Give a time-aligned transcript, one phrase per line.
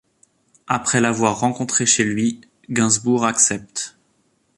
[0.67, 3.99] Après l’avoir rencontrée chez lui, Gainsbourg accepte.